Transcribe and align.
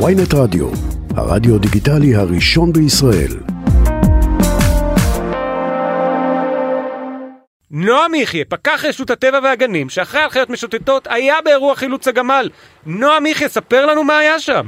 ויינט 0.00 0.34
רדיו, 0.34 0.66
הרדיו 1.16 1.58
דיגיטלי 1.58 2.14
הראשון 2.14 2.72
בישראל. 2.72 3.32
נועם 7.70 8.14
יחיא, 8.14 8.44
פקח 8.48 8.84
רשות 8.88 9.10
הטבע 9.10 9.38
והגנים, 9.42 9.88
שאחראי 9.88 10.22
על 10.22 10.30
חיות 10.30 10.50
משוטטות, 10.50 11.06
היה 11.10 11.34
באירוע 11.44 11.74
חילוץ 11.74 12.08
הגמל. 12.08 12.48
נועם 12.86 13.26
יחיא, 13.26 13.48
ספר 13.48 13.86
לנו 13.86 14.04
מה 14.04 14.18
היה 14.18 14.38
שם. 14.38 14.66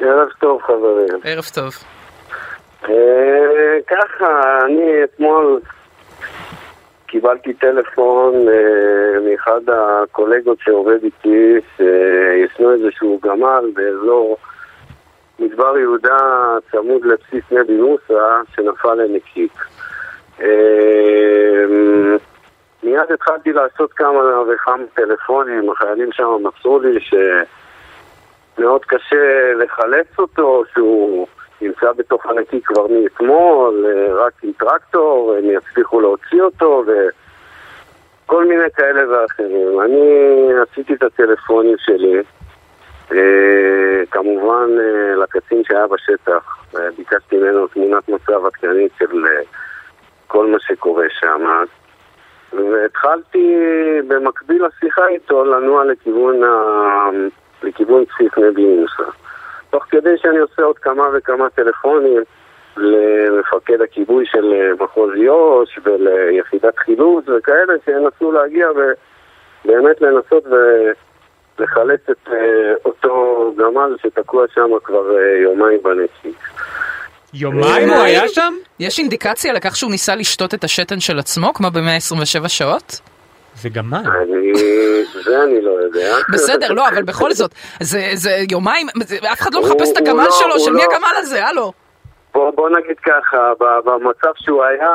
ערב 0.00 0.28
טוב 0.40 0.62
חברים. 0.62 1.20
ערב 1.24 1.44
טוב. 1.54 1.70
אה, 2.88 2.94
ככה, 3.86 4.26
אני 4.64 5.04
אתמול 5.04 5.60
קיבלתי 7.06 7.54
טלפון 7.54 8.34
אה, 8.48 9.20
מאחד 9.30 9.60
הקולגות 9.68 10.58
שעובד 10.60 11.04
איתי, 11.04 11.54
שישנו 11.76 12.72
איזשהו 12.72 13.20
גמל 13.22 13.64
באזור 13.74 14.36
מדבר 15.38 15.78
יהודה 15.78 16.18
צמוד 16.70 17.04
לבסיס 17.04 17.44
נבי 17.50 17.76
מוסא, 17.76 18.40
שנפל 18.54 18.94
לנקיק. 18.94 19.52
אה, 20.40 21.64
מיד 22.82 23.12
התחלתי 23.14 23.52
לעשות 23.52 23.92
כמה 23.92 24.42
וכמה 24.48 24.82
טלפונים, 24.94 25.70
החיילים 25.70 26.12
שם 26.12 26.28
מסרו 26.42 26.78
לי 26.78 27.00
שמאוד 27.00 28.84
קשה 28.84 29.52
לחלץ 29.58 30.18
אותו, 30.18 30.64
שהוא 30.74 31.26
נמצא 31.60 31.92
בתוך 31.92 32.26
הנקי 32.26 32.60
כבר 32.60 32.86
מאתמול, 32.86 33.86
רק 34.18 34.32
עם 34.42 34.52
טרקטור, 34.58 35.34
הם 35.38 35.50
יצליחו 35.50 36.00
להוציא 36.00 36.42
אותו 36.42 36.84
וכל 36.86 38.44
מיני 38.48 38.70
כאלה 38.76 39.02
ואחרים. 39.10 39.80
אני 39.80 40.48
עשיתי 40.62 40.94
את 40.94 41.02
הטלפונים 41.02 41.76
שלי, 41.78 42.22
כמובן 44.10 44.70
לקצין 45.22 45.64
שהיה 45.64 45.86
בשטח, 45.86 46.64
ביקשתי 46.96 47.36
ממנו 47.36 47.66
תמונת 47.66 48.08
מצב 48.08 48.46
עדכנית 48.46 48.92
של 48.98 49.24
כל 50.26 50.46
מה 50.46 50.58
שקורה 50.60 51.06
שם. 51.10 51.64
והתחלתי 52.52 53.56
במקביל 54.08 54.62
לשיחה 54.66 55.06
איתו 55.06 55.44
לנוע 55.44 55.84
לכיוון, 55.84 56.44
ה... 56.44 57.10
לכיוון 57.62 58.04
בסיס 58.04 58.38
נבי 58.38 58.64
מוסא. 58.64 59.25
תוך 59.70 59.84
כדי 59.90 60.18
שאני 60.22 60.38
עושה 60.38 60.62
עוד 60.62 60.78
כמה 60.78 61.04
וכמה 61.14 61.50
טלפונים 61.50 62.22
למפקד 62.76 63.80
הכיבוי 63.80 64.24
של 64.26 64.74
מחוז 64.80 65.10
יו"ש 65.16 65.78
וליחידת 65.84 66.78
חילוץ 66.78 67.24
וכאלה 67.28 67.72
שינסו 67.84 68.32
להגיע 68.32 68.68
ובאמת 68.70 70.00
לנסות 70.00 70.44
ולחלץ 71.58 72.00
את 72.10 72.28
אותו 72.84 73.54
גמל 73.58 73.96
שתקוע 74.02 74.44
שם 74.54 74.70
כבר 74.84 75.04
יומיים 75.42 75.78
בנציג. 75.82 76.34
יומיים 77.34 77.88
הוא 77.88 78.02
היה 78.02 78.28
שם? 78.28 78.54
יש 78.80 78.98
אינדיקציה 78.98 79.52
לכך 79.52 79.76
שהוא 79.76 79.90
ניסה 79.90 80.14
לשתות 80.14 80.54
את 80.54 80.64
השתן 80.64 81.00
של 81.00 81.18
עצמו, 81.18 81.54
כמו 81.54 81.70
ב-127 81.70 82.48
שעות? 82.48 83.00
זה 83.60 83.68
גמל. 83.68 83.96
אני... 83.96 84.52
זה 85.24 85.42
אני 85.42 85.60
לא 85.60 85.70
יודע. 85.70 86.16
בסדר, 86.32 86.72
לא, 86.72 86.88
אבל 86.88 87.02
בכל 87.02 87.32
זאת, 87.32 87.54
זה, 87.80 88.10
זה 88.14 88.38
יומיים, 88.50 88.86
אף 89.32 89.40
אחד 89.40 89.54
לא 89.54 89.62
מחפש 89.62 89.90
את 89.92 89.96
הגמל 89.96 90.26
שלו, 90.30 90.60
של 90.60 90.72
מי 90.72 90.82
הגמל 90.82 91.14
הזה, 91.16 91.46
הלו? 91.46 91.72
בוא, 92.36 92.50
בוא 92.50 92.70
נגיד 92.70 92.96
ככה, 93.04 93.52
במצב 93.84 94.32
שהוא 94.36 94.64
היה 94.64 94.88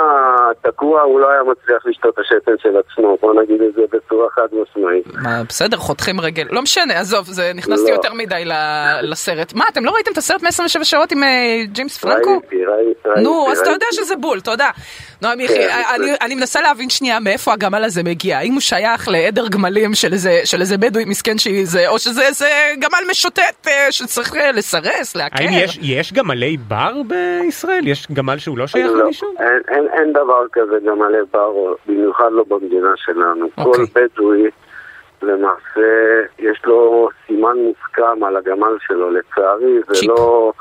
תקוע, 0.62 1.02
הוא 1.02 1.20
לא 1.20 1.30
היה 1.30 1.42
מצליח 1.44 1.86
לשתות 1.86 2.14
את 2.14 2.20
השתן 2.20 2.52
של 2.64 2.70
עצמו, 2.78 3.18
בוא 3.22 3.42
נגיד 3.44 3.62
את 3.62 3.74
זה 3.74 3.82
בצורה 3.92 4.28
חד 4.36 4.48
משמעית. 4.52 5.06
מה, 5.24 5.44
בסדר, 5.50 5.78
חותכים 5.78 6.22
רגל, 6.22 6.48
לא 6.52 6.62
משנה, 6.62 7.00
עזוב, 7.00 7.26
זה 7.28 7.52
נכנסתי 7.56 7.90
לא. 7.90 7.96
יותר 7.96 8.14
מדי 8.14 8.44
לסרט. 9.02 9.54
מה, 9.54 9.66
אתם 9.72 9.86
לא 9.86 9.92
ראיתם 9.92 10.12
את 10.12 10.18
הסרט 10.18 10.42
127 10.44 10.84
שעות 10.84 11.12
עם 11.12 11.24
ג'יימס 11.66 11.98
פרנקו? 11.98 12.30
ראיתי, 12.32 12.66
ראיתי. 12.66 13.22
נו, 13.24 13.52
אז 13.52 13.60
אתה 13.60 13.70
ראיתי. 13.70 13.86
יודע 13.86 14.06
שזה 14.06 14.16
בול, 14.16 14.40
תודה. 14.40 14.70
נועם 15.22 15.40
יחי, 15.40 15.54
כן, 15.54 15.68
אני- 15.96 16.06
זה- 16.12 16.16
אני 16.22 16.36
מנסה 16.36 16.62
להבין 16.62 16.90
שנייה 16.90 17.20
מאיפה 17.20 17.54
הגמל 17.54 17.84
הזה 17.84 18.04
מגיע. 18.04 18.38
האם 18.38 18.54
הוא 18.54 18.62
שייך 18.62 19.08
לעדר 19.10 19.48
גמלים 19.48 19.94
של 19.94 20.14
איזה- 20.14 20.42
של 20.46 20.62
איזה 20.62 20.78
בדואי 20.78 21.06
מסכן 21.06 21.38
שזה, 21.38 21.88
או 21.88 22.00
שזה 22.00 22.22
איזה 22.28 22.50
גמל 22.80 23.00
משוטט 23.12 23.68
אה, 23.68 23.88
שצריך 23.92 24.36
אה, 24.36 24.52
לסרס, 24.52 25.16
לעקר? 25.16 25.44
האם 25.44 25.50
יש, 25.54 25.80
יש 25.82 26.14
גמלי 26.14 26.58
בר 26.58 27.02
בישראל? 27.42 27.88
יש 27.88 28.12
גמל 28.12 28.38
שהוא 28.38 28.58
לא 28.58 28.68
שייך 28.68 28.92
לא, 28.92 29.04
למישהו? 29.04 29.28
אין, 29.40 29.62
אין, 29.68 29.88
אין 29.88 30.14
דבר 30.14 30.46
כזה 30.52 30.80
גמלי 30.86 31.18
בר, 31.34 31.54
במיוחד 31.88 32.30
לא 32.32 32.44
במדינה 32.48 32.92
שלנו. 32.96 33.50
אוקיי. 33.58 33.86
כל 33.86 34.00
בדואי, 34.00 34.50
למעשה, 35.22 36.22
יש 36.40 36.62
לו 36.66 37.10
סימן 37.28 37.58
מוסכם 37.58 38.24
על 38.24 38.38
הגמל 38.38 38.78
שלו, 38.88 39.12
לצערי, 39.12 39.80
זה. 39.88 40.08
לא... 40.08 40.52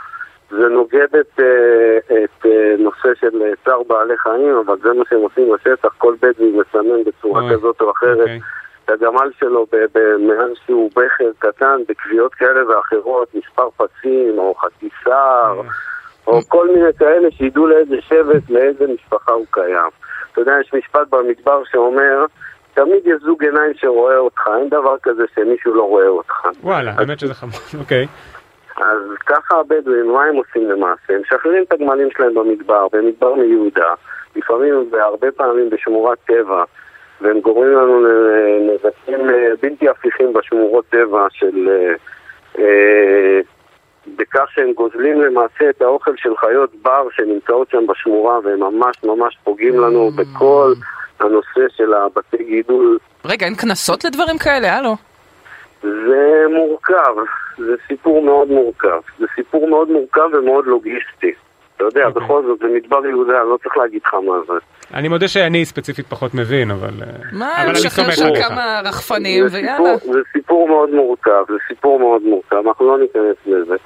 זה 0.50 0.68
נוגד 0.68 1.16
את, 1.20 1.40
אה, 1.40 1.98
את 2.24 2.46
אה, 2.46 2.74
נושא 2.78 3.08
של 3.20 3.42
אה, 3.42 3.50
צער 3.64 3.82
בעלי 3.82 4.18
חיים, 4.18 4.56
אבל 4.66 4.76
זה 4.82 4.92
מה 4.92 5.04
שהם 5.10 5.20
עושים 5.20 5.52
בשטח, 5.52 5.88
כל 5.98 6.14
בדואי 6.22 6.50
מסמן 6.50 7.04
בצורה 7.06 7.42
אוי, 7.42 7.52
כזאת 7.52 7.80
או 7.80 7.90
אחרת 7.90 8.20
אוקיי. 8.20 8.40
את 8.84 8.90
הגמל 8.90 9.30
שלו 9.38 9.66
במעל 9.70 10.52
שהוא 10.66 10.90
בכר 10.90 11.30
קטן, 11.38 11.76
בקביעות 11.88 12.34
כאלה 12.34 12.68
ואחרות, 12.68 13.34
מספר 13.34 13.68
פצים, 13.76 14.38
או 14.38 14.54
חצי 14.54 14.88
שר, 15.04 15.60
או 16.26 16.40
כל 16.48 16.68
מיני 16.68 16.92
כאלה 16.98 17.30
שידעו 17.30 17.66
לאיזה 17.66 17.96
שבט, 18.00 18.50
לאיזה 18.50 18.86
משפחה 18.94 19.32
הוא 19.32 19.46
קיים. 19.50 19.90
אתה 20.32 20.40
יודע, 20.40 20.52
יש 20.60 20.74
משפט 20.74 21.08
במדבר 21.10 21.62
שאומר, 21.70 22.24
תמיד 22.74 23.06
יש 23.06 23.22
זוג 23.22 23.44
עיניים 23.44 23.72
שרואה 23.74 24.16
אותך, 24.16 24.50
אין 24.60 24.68
דבר 24.68 24.96
כזה 25.02 25.24
שמישהו 25.34 25.74
לא 25.74 25.82
רואה 25.82 26.08
אותך. 26.08 26.48
וואלה, 26.62 26.92
האמת 26.98 27.20
שזה 27.20 27.34
חמור, 27.34 27.60
אוקיי. 27.80 28.06
אז 28.76 29.02
ככה 29.26 29.56
הבדואים, 29.56 30.12
מה 30.12 30.24
הם 30.24 30.36
עושים 30.36 30.70
למעשה? 30.70 31.14
הם 31.14 31.20
משחררים 31.20 31.62
את 31.62 31.72
הגמלים 31.72 32.08
שלהם 32.16 32.34
במדבר, 32.34 32.86
במדבר 32.92 33.34
מיהודה, 33.34 33.94
לפעמים 34.36 34.88
והרבה 34.92 35.32
פעמים 35.32 35.70
בשמורת 35.70 36.18
טבע, 36.26 36.64
והם 37.20 37.40
גורמים 37.40 37.72
לנו 37.72 38.04
לנזקים 38.04 39.30
אה, 39.30 39.48
בלתי 39.62 39.88
הפיכים 39.88 40.32
בשמורות 40.32 40.84
טבע 40.90 41.26
של... 41.30 41.68
בכך 44.16 44.44
שהם 44.54 44.72
גוזלים 44.72 45.20
למעשה 45.20 45.70
את 45.70 45.82
האוכל 45.82 46.12
של 46.16 46.36
חיות 46.36 46.70
בר 46.82 47.08
שנמצאות 47.10 47.70
שם 47.70 47.86
בשמורה 47.86 48.38
והם 48.44 48.60
ממש 48.60 48.96
ממש 49.04 49.38
פוגעים 49.44 49.80
לנו 49.80 50.10
בכל 50.10 50.72
הנושא 51.20 51.60
של 51.76 51.94
הבתי 51.94 52.44
גידול 52.44 52.98
רגע, 53.24 53.46
אין 53.46 53.54
קנסות 53.54 54.04
לדברים 54.04 54.38
כאלה, 54.38 54.76
הלו? 54.76 54.96
זה 55.82 56.44
מורכב, 56.56 57.14
זה 57.58 57.74
סיפור 57.88 58.22
מאוד 58.22 58.48
מורכב. 58.48 59.00
זה 59.18 59.26
סיפור 59.34 59.68
מאוד 59.68 59.90
מורכב 59.90 60.28
ומאוד 60.32 60.66
לוגיסטי. 60.66 61.32
אתה 61.76 61.84
יודע, 61.84 62.06
אוקיי. 62.06 62.22
בכל 62.22 62.42
זאת, 62.46 62.58
זה 62.58 62.66
מדבר 62.74 63.06
יהודה, 63.06 63.40
אני 63.40 63.50
לא 63.50 63.58
צריך 63.62 63.76
להגיד 63.76 64.00
לך 64.06 64.14
מה 64.14 64.34
זה. 64.46 64.52
אני 64.94 65.08
מודה 65.08 65.28
שאני 65.28 65.64
ספציפית 65.64 66.06
פחות 66.06 66.34
מבין, 66.34 66.70
אבל... 66.70 66.90
אה, 67.02 67.06
מה, 67.32 67.52
אבל 67.56 67.62
אני 67.62 67.72
משחרר 67.72 68.10
שם. 68.10 68.28
כמה 68.42 68.80
רחפנים, 68.84 69.44
ויאללה. 69.52 69.96
זה 69.96 70.18
סיפור 70.32 70.68
מאוד 70.68 70.90
מורכב, 70.90 71.44
זה 71.48 71.54
סיפור 71.68 71.98
מאוד 71.98 72.22
מורכב, 72.22 72.66
אנחנו 72.66 72.86
לא 72.86 72.98
ניכנס 72.98 73.36
לזה. 73.46 73.76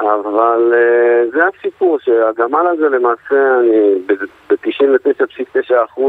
אבל 0.00 0.72
uh, 0.74 1.36
זה 1.36 1.40
הסיפור, 1.58 1.98
שהגמל 2.00 2.66
הזה 2.72 2.88
למעשה, 2.88 3.58
אני 3.60 3.94
ב-99.9% 4.06 6.00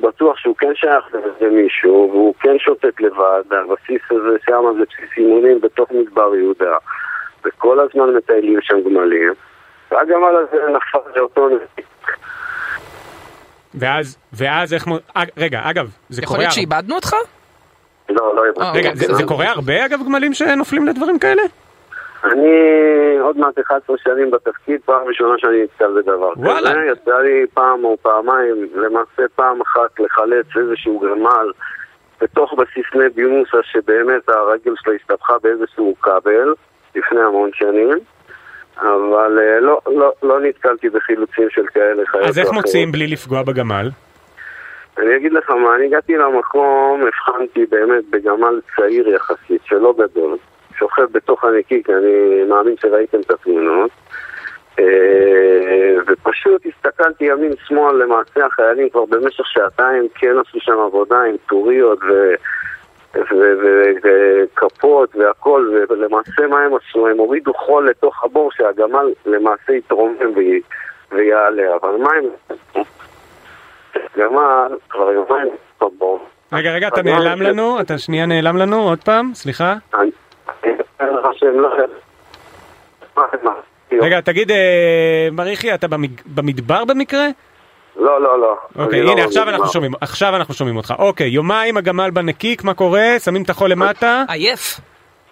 בטוח 0.00 0.38
שהוא 0.38 0.56
כן 0.58 0.72
שייך 0.74 1.04
למישהו, 1.40 2.08
והוא 2.12 2.34
כן 2.40 2.58
שוטט 2.58 3.00
לבד, 3.00 3.42
הבסיס 3.50 4.02
הזה 4.10 4.36
שם 4.46 4.64
זה 4.78 4.84
בסיס 4.84 5.10
אימונים 5.16 5.60
בתוך 5.60 5.90
מדבר 5.92 6.34
יהודה, 6.34 6.76
וכל 7.44 7.80
הזמן 7.80 8.14
מטיילים 8.16 8.58
שם 8.62 8.80
גמלים, 8.84 9.32
והגמל 9.90 10.36
הזה 10.36 10.56
נפל 10.76 11.18
לאותו 11.18 11.48
נסיק. 11.48 11.86
ואז, 13.74 14.18
ואז 14.32 14.74
איך... 14.74 14.86
מו- 14.86 14.98
אה, 15.16 15.22
רגע, 15.36 15.60
אגב, 15.64 15.90
זה 16.08 16.22
יכול 16.22 16.28
קורה... 16.36 16.38
להיות 16.38 16.50
הר- 16.50 16.54
שאיבדנו 16.54 16.94
אותך? 16.94 17.14
לא, 18.08 18.34
לא 18.36 18.42
הבנתי. 18.48 18.78
רגע, 18.78 18.90
זה 18.94 19.14
זה 19.14 19.22
קורה 19.24 19.48
הרבה 19.48 19.84
אגב 19.86 20.00
גמלים 20.06 20.34
שנופלים 20.34 20.86
לדברים 20.86 21.18
כאלה? 21.18 21.42
אני 22.24 23.18
עוד 23.20 23.38
מעט 23.38 23.58
11 23.58 23.96
שנים 23.98 24.30
בתפקיד, 24.30 24.80
פעם 24.84 25.06
ראשונה 25.06 25.34
שאני 25.38 25.62
נתקל 25.62 25.92
בדבר 25.96 26.32
וואלה. 26.36 26.70
כזה. 26.70 26.80
יצא 26.92 27.18
לי 27.18 27.46
פעם 27.54 27.84
או 27.84 27.96
פעמיים, 28.02 28.68
למעשה 28.74 29.22
פעם 29.34 29.60
אחת 29.60 30.00
לחלץ 30.00 30.46
איזשהו 30.56 31.00
גמל 31.00 31.52
בתוך 32.20 32.54
בסיס 32.54 32.86
נבי 32.94 33.24
מוסא, 33.24 33.58
שבאמת 33.62 34.28
הרגל 34.28 34.72
שלה 34.76 34.94
הסתבכה 34.94 35.34
באיזשהו 35.42 35.94
כבל 36.02 36.54
לפני 36.96 37.20
המון 37.20 37.50
שנים. 37.54 37.98
אבל 38.80 39.38
אה, 39.38 39.60
לא, 39.60 39.80
לא, 39.86 40.12
לא 40.22 40.40
נתקלתי 40.40 40.88
בחילוצים 40.88 41.50
של 41.50 41.66
כאלה 41.66 42.06
חיות 42.06 42.24
אז 42.24 42.38
איך. 42.38 42.52
מוציאים 42.52 42.92
בלי 42.92 43.06
לפגוע 43.06 43.42
בגמל? 43.42 43.90
אני 44.98 45.16
אגיד 45.16 45.32
לך 45.32 45.50
מה, 45.50 45.76
אני 45.76 45.86
הגעתי 45.86 46.16
למקום, 46.16 47.02
הבחנתי 47.06 47.66
באמת 47.66 48.04
בגמל 48.10 48.60
צעיר 48.76 49.08
יחסית, 49.08 49.60
שלא 49.64 49.94
גדול, 49.98 50.36
שוכב 50.78 51.06
בתוך 51.12 51.44
הנקיק, 51.44 51.90
אני 51.90 52.42
מאמין 52.48 52.74
שראיתם 52.80 53.20
את 53.20 53.30
התמונות. 53.30 53.90
אה, 54.78 54.84
ופשוט 56.06 56.62
הסתכלתי 56.66 57.24
ימין 57.24 57.52
שמאל, 57.66 58.02
למעשה 58.02 58.46
החיילים 58.46 58.90
כבר 58.90 59.04
במשך 59.04 59.46
שעתיים 59.46 60.08
כן 60.14 60.34
עשו 60.38 60.60
שם 60.60 60.78
עבודה 60.86 61.22
עם 61.22 61.36
טוריות 61.48 61.98
ו- 62.02 62.34
וכפות 64.02 65.16
והכל, 65.16 65.80
ולמעשה 65.88 66.46
מה 66.50 66.60
הם 66.60 66.72
עשו? 66.74 67.08
הם 67.08 67.18
הורידו 67.18 67.54
חול 67.54 67.88
לתוך 67.90 68.24
הבור 68.24 68.50
שהגמל 68.52 69.06
למעשה 69.26 69.72
יתרומם 69.72 70.36
וי- 70.36 70.60
ויעלה, 71.12 71.76
אבל 71.82 71.96
מה 71.96 72.10
הם 72.12 72.24
עשו? 72.48 72.84
כבר 74.90 75.12
יומיים 75.12 75.48
בבור. 75.80 76.26
רגע, 76.52 76.70
רגע, 76.70 76.88
אתה 76.88 77.02
נעלם 77.02 77.42
לנו? 77.42 77.80
אתה 77.80 77.98
שנייה 77.98 78.26
נעלם 78.26 78.56
לנו? 78.56 78.88
עוד 78.88 78.98
פעם? 79.04 79.30
סליחה? 79.34 79.74
אני 79.94 80.10
אני 80.64 80.72
אומר 81.00 81.20
לך 81.20 81.26
שהם 81.38 81.60
לא... 81.60 81.68
רגע, 83.92 84.20
תגיד, 84.20 84.50
אה, 84.50 85.28
מריחי, 85.32 85.74
אתה 85.74 85.86
במדבר 86.26 86.84
במקרה? 86.84 87.26
לא, 87.96 88.22
לא, 88.22 88.40
לא. 88.40 88.56
אוקיי, 88.78 89.02
לא 89.02 89.12
הנה, 89.12 89.24
עכשיו. 89.24 89.48
אנחנו 89.48 89.68
שומעים, 89.68 89.92
עכשיו 90.00 90.36
אנחנו 90.36 90.54
שומעים 90.54 90.76
אותך. 90.76 90.94
אוקיי, 90.98 91.28
יומיים 91.28 91.76
הגמל 91.76 92.10
בנקיק, 92.10 92.64
מה 92.64 92.74
קורה? 92.74 93.18
שמים 93.18 93.42
את 93.42 93.50
החול 93.50 93.70
למטה? 93.70 94.24
עייף. 94.28 94.80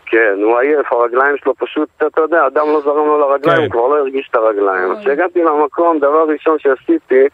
כן, 0.07 0.35
הוא 0.43 0.59
עייף, 0.59 0.93
הרגליים 0.93 1.37
שלו 1.37 1.55
פשוט, 1.55 1.89
אתה 1.97 2.21
יודע, 2.21 2.47
אדם 2.47 2.67
לא 2.67 2.81
זרם 2.81 3.07
לו 3.07 3.19
לרגליים, 3.19 3.59
כן. 3.59 3.63
הוא 3.63 3.71
כבר 3.71 3.89
לא 3.89 3.99
הרגיש 3.99 4.29
את 4.31 4.35
הרגליים. 4.35 4.93
אז 4.93 4.99
כשהגעתי 5.01 5.43
למקום, 5.43 5.99
דבר 5.99 6.25
ראשון 6.29 6.59
שעשיתי, 6.59 7.25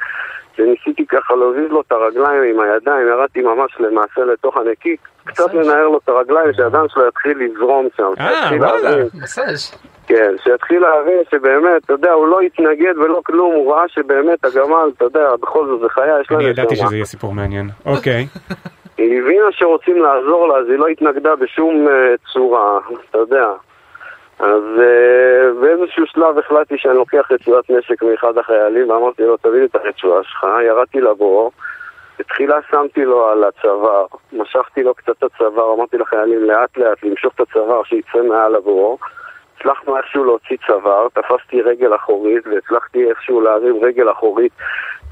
שניסיתי 0.57 1.07
ככה 1.07 1.35
להוביל 1.35 1.67
לו 1.71 1.81
את 1.81 1.93
הרגליים 1.93 2.43
עם 2.43 2.61
הידיים, 2.61 3.09
ירדתי 3.09 3.41
ממש 3.41 3.73
למעשה 3.81 4.21
לתוך 4.33 4.57
הנקיק, 4.57 5.01
קצת 5.25 5.55
לנער 5.55 5.89
לו 5.89 5.99
את 6.05 6.09
הרגליים, 6.09 6.53
שהדם 6.53 6.85
שלו 6.89 7.09
יתחיל 7.09 7.39
לזרום 7.39 7.89
שם. 7.97 8.11
אה, 8.21 8.51
וואלה. 8.59 9.05
מסאז'. 9.23 9.75
כן, 10.07 10.35
שיתחיל 10.45 10.81
להבין 10.81 11.23
שבאמת, 11.31 11.85
אתה 11.85 11.93
יודע, 11.93 12.13
הוא 12.13 12.29
לא 12.29 12.41
התנגד 12.41 12.99
ולא 12.99 13.21
כלום, 13.25 13.55
הוא 13.55 13.75
ראה 13.75 13.89
שבאמת 13.89 14.45
הגמל, 14.45 14.91
אתה 14.97 15.05
יודע, 15.05 15.37
בכל 15.41 15.67
זאת 15.67 15.81
זה 15.81 15.89
חיה, 15.89 16.21
יש 16.21 16.31
לה 16.31 16.37
אני 16.37 16.45
ידעתי. 16.45 16.77
שזה 16.77 16.95
יהיה 16.97 17.05
סיפור 17.05 17.35
מעניין. 17.35 17.69
אוקיי. 17.87 18.27
היא 18.99 19.23
הבינה 19.23 19.47
שרוצים 19.51 20.03
לעזור 20.03 20.49
לה, 20.49 20.57
אז 20.57 20.69
היא 20.69 20.79
לא 20.79 20.87
התנגדה 20.87 21.37
בשום 21.37 21.87
uh, 21.87 22.33
צורה, 22.33 22.79
אתה 23.11 23.19
יודע. 23.19 23.53
אז 24.39 24.63
uh, 24.77 25.61
באיזשהו 25.61 26.07
שלב 26.07 26.39
החלטתי 26.39 26.79
שאני 26.79 26.95
לוקח 26.95 27.31
רצועת 27.31 27.71
נשק 27.71 28.03
מאחד 28.03 28.39
החיילים 28.39 28.91
ואמרתי 28.91 29.23
לו, 29.23 29.37
תביא 29.37 29.61
לי 29.61 29.65
את 29.65 29.75
הרצועה 29.75 30.23
שלך, 30.23 30.47
ירדתי 30.67 31.01
לבור, 31.01 31.53
בתחילה 32.19 32.59
שמתי 32.71 33.05
לו 33.05 33.29
על 33.29 33.45
הצוואר, 33.45 34.07
משכתי 34.33 34.83
לו 34.83 34.95
קצת 34.95 35.11
את 35.19 35.23
הצוואר, 35.23 35.75
אמרתי 35.75 35.99
לחיילים 35.99 36.45
לאט 36.45 36.77
לאט 36.77 37.03
למשוך 37.03 37.35
את 37.35 37.41
הצוואר 37.41 37.83
שיצא 37.85 38.23
מעל 38.23 38.55
הבור. 38.55 38.99
הצלחנו 39.57 39.97
איכשהו 39.97 40.25
להוציא 40.25 40.57
צוואר, 40.67 41.09
תפסתי 41.09 41.63
רגל 41.63 41.95
אחורית 41.95 42.47
והצלחתי 42.47 43.11
איכשהו 43.11 43.41
להרים 43.41 43.85
רגל 43.85 44.11
אחורית 44.11 44.53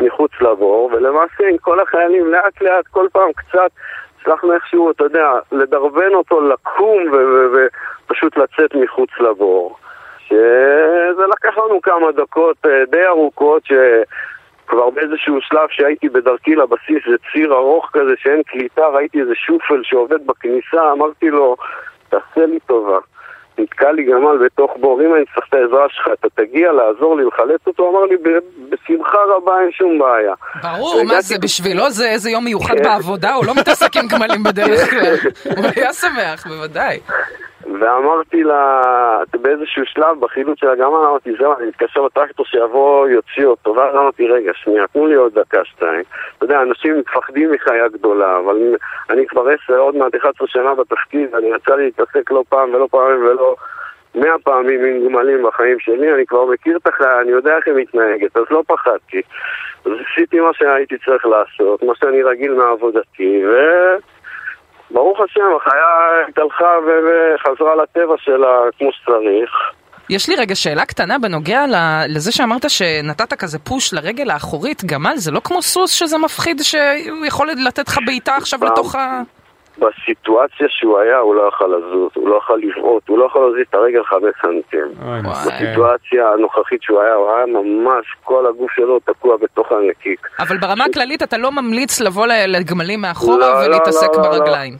מחוץ 0.00 0.31
לבור, 0.41 0.91
ולמעשה 0.93 1.49
עם 1.50 1.58
כל 1.58 1.81
החיילים 1.81 2.26
לאט 2.26 2.61
לאט, 2.61 2.87
כל 2.91 3.06
פעם 3.12 3.32
קצת, 3.32 3.70
הצלחנו 4.20 4.52
איכשהו, 4.52 4.91
אתה 4.91 5.05
יודע, 5.05 5.31
לדרבן 5.52 6.14
אותו 6.14 6.41
לקום 6.41 7.02
ופשוט 7.52 8.37
לצאת 8.37 8.75
מחוץ 8.75 9.11
לבור. 9.20 9.76
שזה 10.26 11.26
לקח 11.26 11.58
לנו 11.58 11.81
כמה 11.82 12.12
דקות 12.12 12.56
אה, 12.67 12.85
די 12.91 13.06
ארוכות, 13.06 13.62
שכבר 13.64 14.91
באיזשהו 14.91 15.41
שלב 15.41 15.69
שהייתי 15.70 16.08
בדרכי 16.08 16.55
לבסיס, 16.55 17.02
זה 17.11 17.17
ציר 17.32 17.55
ארוך 17.55 17.91
כזה 17.93 18.12
שאין 18.17 18.43
קליטה, 18.43 18.87
ראיתי 18.87 19.20
איזה 19.20 19.35
שופל 19.35 19.81
שעובד 19.82 20.26
בכניסה, 20.26 20.93
אמרתי 20.93 21.31
לו, 21.31 21.56
תעשה 22.08 22.47
לי 22.47 22.58
טובה. 22.67 22.99
נתקע 23.62 23.92
לי 23.92 24.02
גמל 24.04 24.44
בתוך 24.44 24.70
בור, 24.80 25.00
אם 25.02 25.14
אני 25.14 25.24
צריך 25.34 25.46
את 25.48 25.54
העזרה 25.54 25.86
שלך, 25.88 26.08
אתה 26.20 26.28
תגיע 26.42 26.72
לעזור 26.72 27.16
לי 27.16 27.24
לחלץ 27.24 27.60
אותו? 27.66 27.90
אמר 27.90 28.04
לי, 28.04 28.16
"ב- 28.16 28.44
בשמחה 28.70 29.18
רבה 29.36 29.60
אין 29.60 29.72
שום 29.72 29.98
בעיה. 29.98 30.34
ברור, 30.62 31.02
מה 31.04 31.20
זה, 31.20 31.34
בשבילו 31.42 31.90
זה 31.90 32.08
איזה 32.10 32.30
יום 32.30 32.44
מיוחד 32.44 32.74
כן. 32.76 32.82
בעבודה, 32.82 33.34
הוא 33.34 33.46
לא 33.46 33.54
מתעסק 33.54 33.96
עם 33.96 34.08
גמלים 34.08 34.42
בדרך 34.42 34.90
כלל. 34.90 35.14
הוא 35.56 35.66
היה 35.76 35.92
שמח, 35.92 36.46
בוודאי. 36.46 37.00
ואמרתי 37.80 38.42
לה, 38.42 38.82
באיזשהו 39.40 39.82
שלב 39.86 40.20
בחילוץ 40.20 40.60
של 40.60 40.68
הגמל, 40.68 40.84
אמרתי, 40.84 41.32
זהו, 41.38 41.54
אני 41.58 41.66
מתקשר 41.66 42.00
לטרקטור 42.00 42.46
שיבוא, 42.46 43.08
יוציא 43.08 43.46
אותו. 43.46 43.74
ואז 43.74 43.94
אמרתי, 43.94 44.28
רגע, 44.28 44.52
שנייה, 44.54 44.86
תנו 44.92 45.06
לי 45.06 45.14
עוד 45.14 45.38
דקה, 45.38 45.64
שתיים. 45.64 46.02
אתה 46.36 46.44
יודע, 46.44 46.62
אנשים 46.62 46.98
מפחדים 46.98 47.50
מחיה 47.50 47.88
גדולה, 47.88 48.38
אבל 48.38 48.76
אני 49.10 49.26
כבר 49.26 49.48
עשר, 49.48 49.78
עוד 49.78 49.96
מעט 49.96 50.14
11 50.14 50.48
שנה 50.48 50.74
בתפקיד, 50.74 51.34
אני 51.34 51.46
יצא 51.46 51.74
לי 51.74 51.84
להתעסק 51.84 52.30
לא 52.30 52.44
פעם 52.48 52.74
ולא 52.74 52.88
פעמים 52.90 53.24
ולא 53.24 53.56
מאה 54.14 54.38
פעמים 54.44 54.84
עם 54.84 55.08
גמלים 55.08 55.42
בחיים 55.42 55.78
שלי, 55.78 56.14
אני 56.14 56.26
כבר 56.26 56.44
מכיר 56.44 56.76
את 56.76 56.86
החיה, 56.86 57.20
אני 57.20 57.30
יודע 57.30 57.56
איך 57.56 57.66
היא 57.66 57.74
מתנהגת, 57.74 58.36
אז 58.36 58.44
לא 58.50 58.62
פחדתי. 58.66 59.22
אז 59.84 59.92
עשיתי 60.12 60.40
מה 60.40 60.50
שהייתי 60.52 60.98
צריך 60.98 61.26
לעשות, 61.26 61.82
מה 61.82 61.92
שאני 61.94 62.22
רגיל 62.22 62.54
מעבודתי, 62.54 63.42
ו... 63.46 63.56
ברוך 64.90 65.19
השם, 65.20 65.40
החיה 65.56 66.28
התהלכה 66.28 66.70
וחזרה 66.87 67.75
לטבע 67.75 68.14
שלה 68.19 68.56
כמו 68.78 68.88
שצריך. 68.92 69.50
יש 70.10 70.28
לי 70.28 70.34
רגע 70.37 70.54
שאלה 70.54 70.87
קטנה 70.87 71.19
בנוגע 71.19 71.64
לזה 72.08 72.32
שאמרת 72.32 72.70
שנתת 72.70 73.34
כזה 73.34 73.58
פוש 73.58 73.94
לרגל 73.94 74.31
האחורית, 74.31 74.84
גמל 74.84 75.16
זה 75.16 75.31
לא 75.31 75.40
כמו 75.44 75.62
סוס 75.62 75.90
שזה 75.90 76.19
מפחיד 76.19 76.60
שהוא 76.62 77.26
יכול 77.26 77.50
לתת 77.66 77.88
לך 77.88 77.98
בעיטה 78.06 78.37
עכשיו. 78.37 78.64
לתוך 78.64 78.94
ה... 78.94 79.22
בסיטואציה 79.80 80.66
שהוא 80.68 80.98
היה, 80.98 81.18
הוא 81.18 81.34
לא 81.34 81.48
יכל 81.48 81.66
לזוז, 81.66 82.10
הוא 82.14 82.28
לא 82.28 82.36
יכל 82.36 82.56
לבעוט, 82.62 83.08
הוא 83.08 83.18
לא 83.18 83.24
יכול 83.24 83.46
להזיז 83.46 83.66
את 83.70 83.74
הרגל 83.74 84.04
חמש 84.04 84.34
סנטים. 84.42 84.86
בסיטואציה 85.30 86.28
הנוכחית 86.32 86.82
שהוא 86.82 87.00
היה, 87.00 87.14
הוא 87.14 87.30
היה 87.30 87.46
ממש, 87.46 88.06
כל 88.24 88.46
הגוף 88.46 88.70
שלו 88.76 89.00
תקוע 89.00 89.36
בתוך 89.36 89.72
הנקיק. 89.72 90.28
אבל 90.38 90.56
ברמה 90.56 90.84
הכללית 90.84 91.22
אתה 91.22 91.38
לא 91.38 91.52
ממליץ 91.52 92.00
לבוא 92.00 92.26
לגמלים 92.26 93.00
מאחורה 93.00 93.36
לא, 93.36 93.60
לא, 93.60 93.66
ולהתעסק 93.66 94.08
לא, 94.16 94.22
לא, 94.22 94.30
לא. 94.30 94.38
ברגליים. 94.38 94.74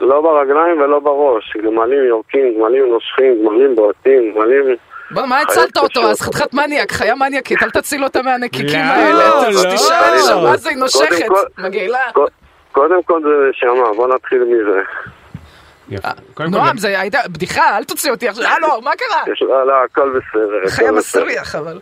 לא 0.00 0.20
ברגליים 0.20 0.80
ולא 0.80 0.98
בראש. 0.98 1.56
גמלים 1.56 2.04
יורקים, 2.04 2.54
גמלים 2.60 2.84
נושכים, 2.92 3.44
גמלים 3.46 3.74
בועטים, 3.74 4.34
גמלים... 4.34 4.76
בוא, 5.10 5.26
מה 5.26 5.40
הצלת 5.40 5.76
אותו. 5.76 6.00
אז? 6.00 6.20
חתיכת 6.20 6.54
מניאק, 6.54 6.92
חיה 6.92 7.14
מניאקית, 7.14 7.62
אל 7.62 7.70
תציל 7.70 8.04
אותה 8.04 8.22
מהנקיקים 8.22 8.78
לא, 8.78 8.92
האלה. 8.92 9.24
לא. 9.50 9.74
תשאל 9.74 10.18
שם, 10.18 10.38
מה 10.42 10.56
זה, 10.56 10.70
היא 10.70 10.78
נושכת? 10.78 11.28
מגעילה. 11.58 11.98
קודם 12.72 13.02
כל 13.02 13.20
זה 13.22 13.50
נשמה, 13.50 13.92
בוא 13.96 14.14
נתחיל 14.14 14.44
מזה. 14.44 14.80
כל, 16.34 16.44
נועם, 16.44 16.76
זה 16.78 17.00
הייתה 17.00 17.18
בדיחה, 17.28 17.76
אל 17.78 17.84
תוציא 17.84 18.10
אותי 18.10 18.28
עכשיו. 18.28 18.44
הלו, 18.46 18.80
מה 18.82 18.90
קרה? 18.96 19.34
לא, 19.48 19.66
לא, 19.66 19.72
הכל 19.84 20.10
בסדר. 20.18 20.68
חיה. 20.68 20.92
מסריח, 20.92 21.54
אבל. 21.54 21.80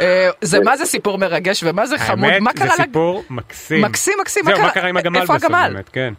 אה, 0.00 0.28
זה 0.40 0.58
מה 0.64 0.76
זה 0.76 0.84
סיפור 0.86 1.18
מרגש 1.18 1.64
ומה 1.66 1.86
זה 1.86 1.98
חמוד? 1.98 2.24
האמת, 2.30 2.42
מה 2.42 2.50
זה 2.54 2.58
קרה? 2.58 2.74
לג- 2.78 2.84
סיפור 2.84 3.22
מקסים. 3.30 3.84
מקסים, 3.84 4.14
מקסים, 4.20 4.44
מה 4.44 4.50
זהו, 4.50 4.56
קרה? 4.58 4.66
מה 4.66 4.72
קרה 4.72 4.88
עם 4.88 4.96
הגמל 4.96 5.20
בסוף? 5.20 5.44
באמת, 5.50 5.88
כן. 5.88 6.14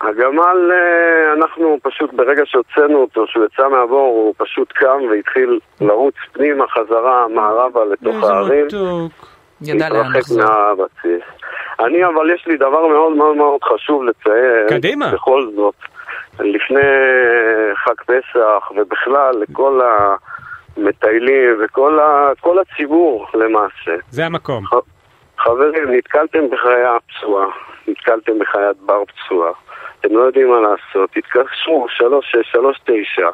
הגמל, 0.00 0.70
אה, 0.72 1.32
אנחנו 1.32 1.78
פשוט 1.82 2.12
ברגע 2.14 2.42
שהוצאנו 2.44 2.98
אותו, 2.98 3.24
שהוא 3.26 3.44
יצא 3.44 3.68
מהבור, 3.68 4.06
הוא 4.24 4.34
פשוט 4.38 4.72
קם 4.72 4.98
והתחיל 5.10 5.58
לרוץ 5.80 6.14
פנימה 6.32 6.64
חזרה 6.68 7.28
מערבה 7.34 7.80
לתוך 7.92 8.14
איזה 8.14 8.26
הערים. 8.34 8.66
מתוק. 8.66 9.29
ידע 9.62 9.88
לאן 9.88 10.12
לחזור. 10.16 10.42
מהבסיס. 10.42 11.22
אני, 11.80 12.04
אבל 12.04 12.30
יש 12.34 12.46
לי 12.46 12.56
דבר 12.56 12.86
מאוד 12.86 13.12
מאוד 13.16 13.36
מאוד 13.36 13.60
חשוב 13.64 14.04
לציין. 14.04 14.68
קדימה. 14.68 15.12
בכל 15.12 15.46
זאת, 15.56 15.74
לפני 16.40 16.80
חג 17.84 17.94
פסח, 18.06 18.70
ובכלל 18.76 19.34
לכל 19.40 19.80
המטיילים 20.76 21.58
וכל 21.64 21.98
ה, 21.98 22.32
כל 22.40 22.56
הציבור 22.58 23.26
למעשה. 23.34 23.94
זה 24.10 24.26
המקום. 24.26 24.64
חברים, 25.38 25.92
נתקלתם 25.92 26.50
בחיה 26.50 26.96
פצועה, 27.08 27.46
נתקלתם 27.88 28.38
בחיית 28.38 28.76
בר 28.76 29.02
פצועה, 29.04 29.52
אתם 30.00 30.16
לא 30.16 30.20
יודעים 30.20 30.50
מה 30.50 30.60
לעשות, 30.60 31.10
תתקשרו 31.10 31.86
3639 31.88 33.28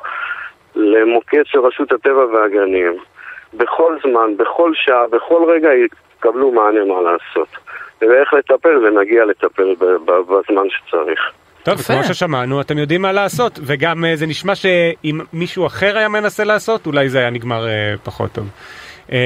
למוקד 0.75 1.43
של 1.45 1.59
רשות 1.59 1.93
הטבע 1.93 2.25
והגנים. 2.27 2.97
בכל 3.57 3.97
זמן, 4.03 4.37
בכל 4.37 4.73
שעה, 4.75 5.07
בכל 5.13 5.51
רגע 5.51 5.69
יקבלו 5.75 6.53
מענה 6.53 6.85
מה 6.85 7.01
לעשות. 7.01 7.49
ואיך 8.01 8.33
לטפל, 8.33 8.87
ונגיע 8.87 9.25
לטפל 9.25 9.75
בזמן 10.29 10.67
שצריך. 10.71 11.21
טוב. 11.63 11.83
כמו 11.83 12.05
ששמענו, 12.05 12.61
אתם 12.61 12.79
יודעים 12.79 13.03
מה 13.03 13.13
לעשות, 13.13 13.59
וגם 13.63 14.05
אה, 14.05 14.17
זה 14.17 14.27
נשמע 14.27 14.55
שאם 14.55 15.21
מישהו 15.33 15.67
אחר 15.67 15.99
היה 15.99 16.09
מנסה 16.09 16.45
לעשות, 16.45 16.87
אולי 16.87 17.09
זה 17.09 17.19
היה 17.19 17.31
נגמר 17.31 17.69
אה, 17.69 17.95
פחות 18.05 18.33
טוב. 18.33 18.49
אה, 19.13 19.19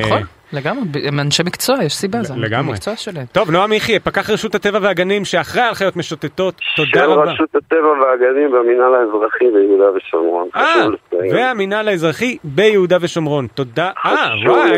נכון, 0.00 0.22
לגמרי, 0.52 0.82
הם 1.08 1.20
אנשי 1.20 1.42
מקצוע, 1.42 1.84
יש 1.84 1.94
סיבה, 1.96 2.22
זה 2.22 2.34
לגמרי. 2.36 2.70
המקצוע 2.70 2.96
שלהם. 2.96 3.26
טוב, 3.32 3.50
נועם 3.50 3.72
יחיא, 3.72 3.98
פקח 3.98 4.30
רשות 4.30 4.54
הטבע 4.54 4.78
והגנים 4.82 5.24
שאחראי 5.24 5.64
על 5.64 5.74
חיות 5.74 5.96
משוטטות, 5.96 6.54
תודה 6.76 6.90
של 6.94 7.00
רבה. 7.00 7.32
רשות 7.32 7.54
הטבע 7.54 7.88
והגנים 7.88 8.52
והמינהל 8.52 8.94
האזרחי 8.94 9.44
ביהודה 9.50 9.84
ושומרון. 9.96 10.48
אה. 10.56 10.86
והמינהל 11.32 11.88
האזרחי 11.88 12.36
ביהודה 12.44 12.96
ושומרון. 13.00 13.46
תודה. 13.54 13.90
אה, 14.06 14.28
וואי, 14.46 14.70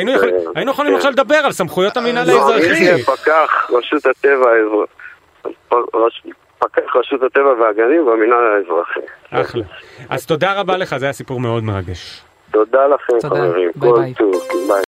היינו 0.55 0.71
יכולים-. 0.71 0.95
עכשיו 0.97 1.11
לדבר 1.11 1.35
על 1.37 1.53
סמכויות 1.53 1.97
המינהל 1.97 2.29
לא, 2.29 2.33
האזרחי. 2.33 3.03
פקח 3.03 3.71
רשות 3.71 4.07
הטבע 4.07 4.51
האזרחי. 4.51 4.93
פקח 6.59 6.97
רשות 6.97 7.23
הטבע 7.23 7.53
והגנים 7.61 8.07
והמינהל 8.07 8.45
האזרחי. 8.57 9.01
אחלה. 9.31 9.65
אז 10.11 10.27
תודה 10.27 10.61
רבה 10.61 10.77
לך, 10.77 10.97
זה 10.97 11.07
היה 11.07 11.13
סיפור 11.13 11.41
מאוד 11.41 11.65
מרגש. 11.65 12.23
תודה 12.51 12.87
לכם 12.87 13.13
תודה. 13.21 13.37
חברים. 13.37 13.71
ביי 13.77 13.91
כל 13.91 14.01
ביי. 14.01 14.15
ביי. 14.69 14.83